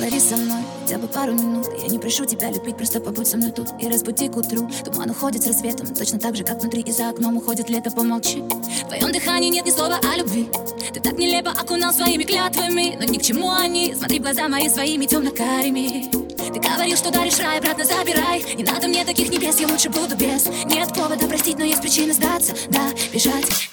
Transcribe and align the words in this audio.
Говори 0.00 0.18
со 0.18 0.34
мной 0.34 0.62
хотя 0.80 0.96
бы 0.96 1.08
пару 1.08 1.32
минут. 1.32 1.66
Я 1.82 1.88
не 1.88 1.98
прошу 1.98 2.24
тебя 2.24 2.50
любить, 2.50 2.74
просто 2.74 3.00
побудь 3.00 3.26
со 3.26 3.36
мной 3.36 3.52
тут 3.52 3.68
И 3.78 3.86
разбуди 3.86 4.28
к 4.28 4.36
утру. 4.38 4.66
Туман 4.82 5.10
уходит 5.10 5.42
с 5.42 5.46
рассветом 5.46 5.94
Точно 5.94 6.18
так 6.18 6.34
же, 6.34 6.42
как 6.42 6.58
внутри 6.58 6.80
и 6.80 6.90
за 6.90 7.10
окном 7.10 7.36
уходит 7.36 7.68
лето, 7.68 7.90
помолчи. 7.90 8.40
В 8.40 8.88
твоем 8.88 9.12
дыхании 9.12 9.50
нет 9.50 9.66
ни 9.66 9.70
слова 9.70 10.00
о 10.02 10.16
любви. 10.16 10.48
Ты 10.94 11.00
так 11.00 11.18
нелепо 11.18 11.50
окунал 11.50 11.92
своими 11.92 12.24
клятвами 12.24 12.96
Но 12.98 13.04
ни 13.04 13.18
к 13.18 13.22
чему 13.22 13.52
они. 13.52 13.94
Смотри 13.94 14.20
в 14.20 14.22
глаза 14.22 14.48
мои 14.48 14.70
своими 14.70 15.04
темно-карими 15.04 16.10
Ты 16.10 16.58
говорил, 16.58 16.96
что 16.96 17.10
даришь 17.12 17.38
рай, 17.38 17.58
обратно 17.58 17.84
забирай. 17.84 18.42
Не 18.56 18.64
надо 18.64 18.88
мне 18.88 19.04
таких 19.04 19.30
небес, 19.30 19.60
я 19.60 19.68
лучше 19.68 19.90
буду 19.90 20.16
без. 20.16 20.46
Нет 20.64 20.94
повода 20.94 21.26
простить, 21.26 21.58
но 21.58 21.64
есть 21.64 21.82
причина 21.82 22.14
сдаться. 22.14 22.54
Да, 22.70 22.88
бежать, 23.12 23.69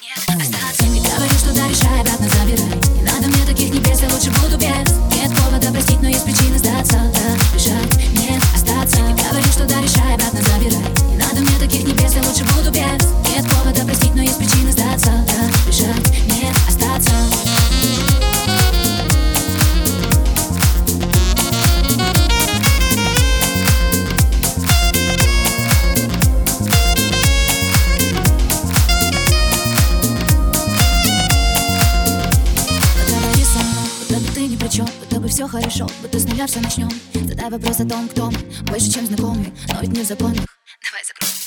все 35.37 35.47
хорошо, 35.47 35.87
будто 36.01 36.17
с 36.17 36.25
нуля 36.25 36.47
все 36.47 36.59
начнем 36.59 36.89
Задай 37.13 37.51
вопрос 37.51 37.79
о 37.79 37.87
том, 37.87 38.09
кто 38.09 38.31
мы 38.31 38.39
Больше, 38.65 38.91
чем 38.91 39.05
знакомые, 39.05 39.53
но 39.71 39.81
ведь 39.81 39.91
не 39.91 40.01
в 40.01 40.07
законах. 40.07 40.47
Давай 40.83 41.03
закроем 41.05 41.46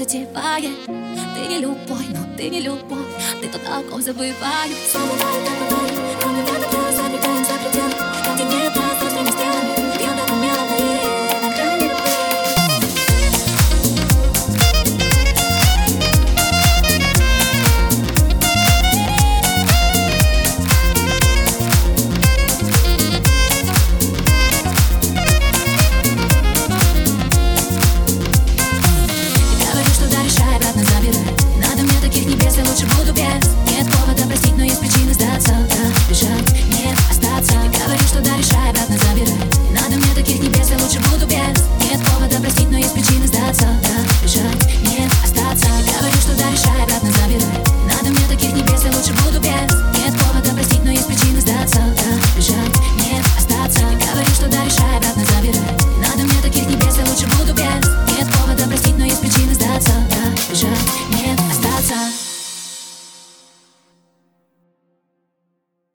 затевает 0.00 0.86
Ты 0.86 1.46
не 1.46 1.58
любовь, 1.58 2.06
но 2.08 2.24
ты 2.36 2.48
не 2.48 2.60
любовь. 2.60 3.04
Ты 3.42 3.48
тот, 3.48 3.60
о 3.68 3.82
ком 3.82 4.00
забываю 4.00 4.74
Забываю, 4.90 5.89
обратно 38.70 38.96
забирай 38.98 39.34
Надо 39.72 39.96
мне 39.96 40.14
таких 40.14 40.40
небес, 40.40 40.70
я 40.70 40.78
лучше 40.78 41.00
буду 41.10 41.26
бегать 41.26 41.39